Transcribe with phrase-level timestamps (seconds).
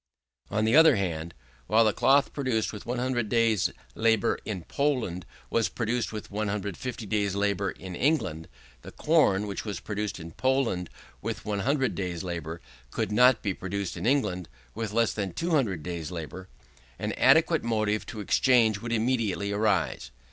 [0.47, 1.35] "If, on the other hand,
[1.67, 7.35] while the cloth produced with 100 days' labour in Poland was produced with 150 days'
[7.35, 8.47] labour in England,
[8.81, 10.89] the corn which was produced in Poland
[11.21, 16.09] with 100 days' labour could not be produced in England with less than 200 days'
[16.09, 16.49] labour;
[16.97, 20.09] an adequate motive to exchange would immediately arise.